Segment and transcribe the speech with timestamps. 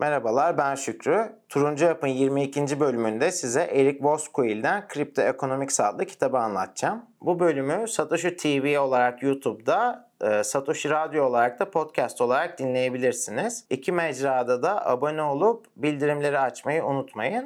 [0.00, 1.32] Merhabalar ben Şükrü.
[1.48, 2.80] Turuncu Yap'ın 22.
[2.80, 7.02] bölümünde size Eric Voskuil'den Crypto Economics adlı kitabı anlatacağım.
[7.20, 13.64] Bu bölümü Satoshi TV olarak YouTube'da, e, Satoshi Radyo olarak da podcast olarak dinleyebilirsiniz.
[13.70, 17.44] İki mecrada da abone olup bildirimleri açmayı unutmayın.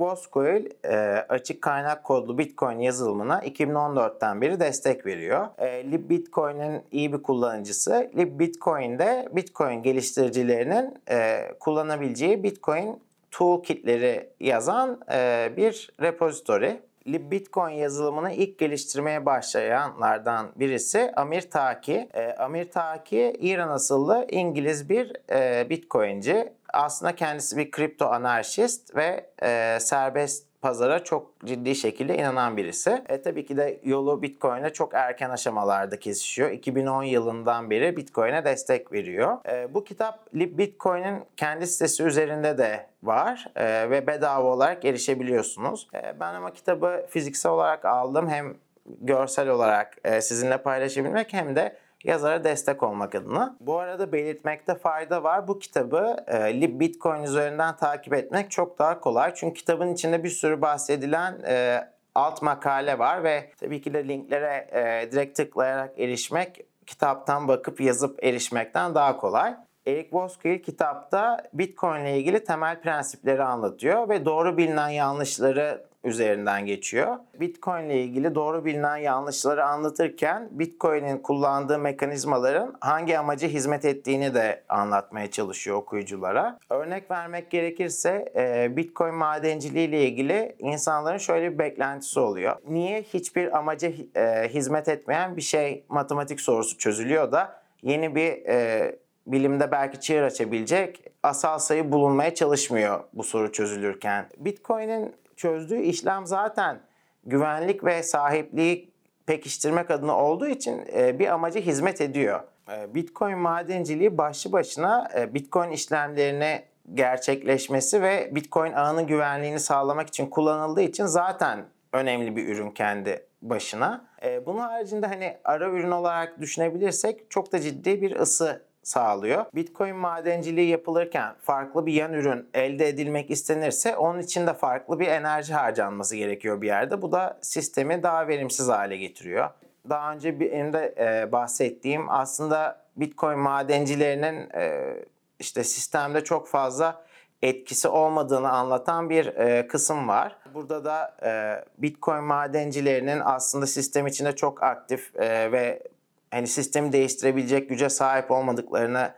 [0.00, 0.96] Voskuil e,
[1.28, 5.46] açık kaynak kodlu Bitcoin yazılımına 2014'ten beri destek veriyor.
[5.58, 8.10] E, LibBitcoin'in iyi bir kullanıcısı.
[8.16, 16.80] LibBitcoin'de Bitcoin geliştiricilerinin e, kullanabileceği Bitcoin toolkitleri yazan e, bir repository.
[17.06, 22.08] LibBitcoin yazılımını ilk geliştirmeye başlayanlardan birisi Amir Taki.
[22.14, 26.52] E, Amir Taki İran asıllı İngiliz bir e, Bitcoin'ci.
[26.72, 33.04] Aslında kendisi bir kripto anarşist ve e, serbest pazara çok ciddi şekilde inanan birisi.
[33.08, 36.50] E, tabii ki de yolu Bitcoin'e çok erken aşamalarda kesişiyor.
[36.50, 39.38] 2010 yılından beri Bitcoin'e destek veriyor.
[39.48, 45.88] E, bu kitap Bitcoin'in kendi sitesi üzerinde de var e, ve bedava olarak erişebiliyorsunuz.
[45.94, 48.28] E, ben ama kitabı fiziksel olarak aldım.
[48.28, 48.54] Hem
[49.00, 53.56] görsel olarak e, sizinle paylaşabilmek hem de yazara destek olmak adına.
[53.60, 55.48] Bu arada belirtmekte fayda var.
[55.48, 59.34] Bu kitabı e, Bitcoin üzerinden takip etmek çok daha kolay.
[59.34, 64.68] Çünkü kitabın içinde bir sürü bahsedilen e, alt makale var ve tabii ki de linklere
[64.72, 69.54] e, direkt tıklayarak erişmek kitaptan bakıp yazıp erişmekten daha kolay.
[69.86, 77.16] Eric Voskuil kitapta Bitcoin ile ilgili temel prensipleri anlatıyor ve doğru bilinen yanlışları üzerinden geçiyor.
[77.40, 84.64] Bitcoin ile ilgili doğru bilinen yanlışları anlatırken Bitcoin'in kullandığı mekanizmaların hangi amacı hizmet ettiğini de
[84.68, 86.58] anlatmaya çalışıyor okuyuculara.
[86.70, 92.56] Örnek vermek gerekirse e, Bitcoin madenciliği ile ilgili insanların şöyle bir beklentisi oluyor.
[92.68, 98.98] Niye hiçbir amaca e, hizmet etmeyen bir şey matematik sorusu çözülüyor da yeni bir e,
[99.26, 104.28] bilimde belki çığır açabilecek asal sayı bulunmaya çalışmıyor bu soru çözülürken.
[104.36, 106.80] Bitcoin'in çözdüğü işlem zaten
[107.24, 108.90] güvenlik ve sahipliği
[109.26, 112.40] pekiştirmek adına olduğu için e, bir amaca hizmet ediyor.
[112.70, 116.62] E, Bitcoin madenciliği başlı başına e, Bitcoin işlemlerini
[116.94, 124.10] gerçekleşmesi ve Bitcoin ağının güvenliğini sağlamak için kullanıldığı için zaten önemli bir ürün kendi başına.
[124.46, 129.44] Bunun haricinde hani ara ürün olarak düşünebilirsek çok da ciddi bir ısı sağlıyor.
[129.54, 135.06] Bitcoin madenciliği yapılırken farklı bir yan ürün elde edilmek istenirse onun için de farklı bir
[135.06, 137.02] enerji harcanması gerekiyor bir yerde.
[137.02, 139.48] Bu da sistemi daha verimsiz hale getiriyor.
[139.88, 144.96] Daha önce benim de e, bahsettiğim aslında Bitcoin madencilerinin e,
[145.38, 147.04] işte sistemde çok fazla
[147.42, 150.36] etkisi olmadığını anlatan bir e, kısım var.
[150.54, 155.82] Burada da e, Bitcoin madencilerinin aslında sistem içinde çok aktif e, ve
[156.30, 159.12] hani sistemi değiştirebilecek güce sahip olmadıklarını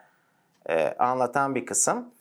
[0.68, 2.12] e, anlatan bir kısım.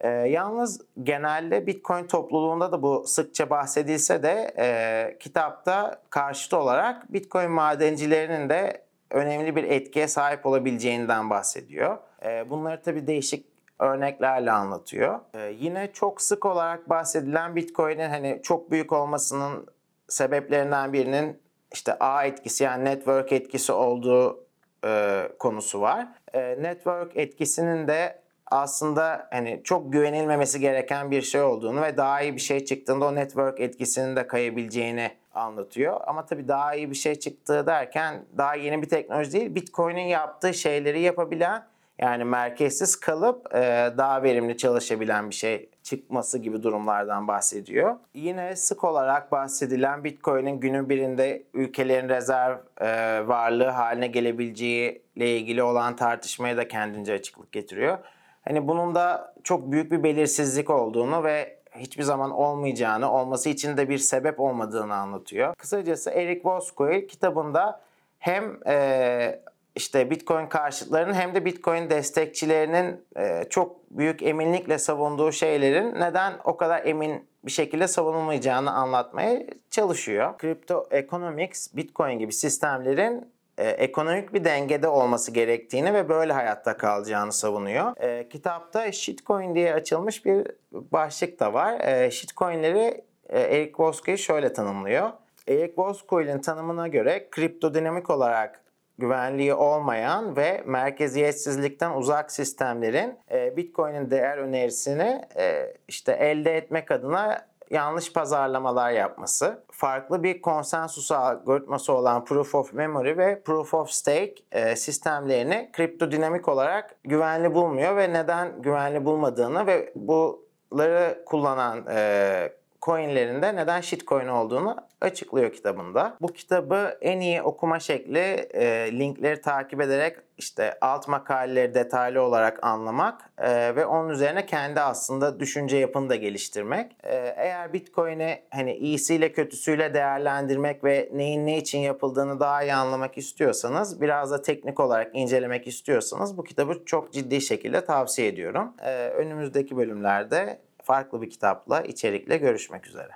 [0.00, 7.50] E, yalnız genelde Bitcoin topluluğunda da bu sıkça bahsedilse de e, kitapta karşıt olarak Bitcoin
[7.50, 11.98] madencilerinin de önemli bir etkiye sahip olabileceğinden bahsediyor.
[12.24, 13.46] E, bunları tabii değişik
[13.78, 15.20] örneklerle anlatıyor.
[15.34, 19.66] E, yine çok sık olarak bahsedilen Bitcoin'in hani çok büyük olmasının
[20.08, 21.40] sebeplerinden birinin
[21.72, 24.44] işte ağ etkisi yani network etkisi olduğu
[24.84, 26.08] e, konusu var.
[26.32, 28.20] E, network etkisinin de
[28.50, 33.14] aslında hani çok güvenilmemesi gereken bir şey olduğunu ve daha iyi bir şey çıktığında o
[33.14, 36.00] network etkisinin de kayabileceğini anlatıyor.
[36.06, 39.54] Ama tabii daha iyi bir şey çıktığı derken daha yeni bir teknoloji değil.
[39.54, 41.62] Bitcoin'in yaptığı şeyleri yapabilen
[42.00, 43.58] yani merkezsiz kalıp e,
[43.98, 47.96] daha verimli çalışabilen bir şey çıkması gibi durumlardan bahsediyor.
[48.14, 52.88] Yine sık olarak bahsedilen Bitcoin'in günün birinde ülkelerin rezerv e,
[53.28, 57.98] varlığı haline gelebileceği ile ilgili olan tartışmaya da kendince açıklık getiriyor.
[58.44, 63.88] Hani bunun da çok büyük bir belirsizlik olduğunu ve hiçbir zaman olmayacağını, olması için de
[63.88, 65.54] bir sebep olmadığını anlatıyor.
[65.54, 67.80] Kısacası Eric Voskuil kitabında
[68.18, 69.40] hem e,
[69.74, 76.56] işte Bitcoin karşıtlarının hem de Bitcoin destekçilerinin e, çok büyük eminlikle savunduğu şeylerin neden o
[76.56, 80.34] kadar emin bir şekilde savunulmayacağını anlatmaya çalışıyor.
[80.40, 87.32] Crypto Economics, Bitcoin gibi sistemlerin e, ekonomik bir dengede olması gerektiğini ve böyle hayatta kalacağını
[87.32, 87.96] savunuyor.
[87.96, 92.10] E, kitapta shitcoin diye açılmış bir başlık da var.
[92.10, 95.10] Shitcoinleri e, Eric Voskuil şöyle tanımlıyor.
[95.48, 98.62] Eric Voskuil'in tanımına göre kripto dinamik olarak
[99.00, 107.50] güvenliği olmayan ve merkeziyetsizlikten uzak sistemlerin e, Bitcoin'in değer önerisini e, işte elde etmek adına
[107.70, 114.34] yanlış pazarlamalar yapması, farklı bir konsensus algoritması olan Proof of Memory ve Proof of Stake
[114.52, 122.52] e, sistemlerini kripto dinamik olarak güvenli bulmuyor ve neden güvenli bulmadığını ve bunları kullanan e,
[122.82, 126.16] coinlerinde neden shitcoin olduğunu açıklıyor kitabında.
[126.20, 128.18] Bu kitabı en iyi okuma şekli
[128.54, 134.80] e, linkleri takip ederek işte alt makaleleri detaylı olarak anlamak e, ve onun üzerine kendi
[134.80, 136.92] aslında düşünce yapını da geliştirmek.
[137.02, 143.18] E, eğer Bitcoin'i hani iyisiyle kötüsüyle değerlendirmek ve neyin ne için yapıldığını daha iyi anlamak
[143.18, 148.72] istiyorsanız, biraz da teknik olarak incelemek istiyorsanız bu kitabı çok ciddi şekilde tavsiye ediyorum.
[148.82, 153.12] E, önümüzdeki bölümlerde farklı bir kitapla, içerikle görüşmek üzere.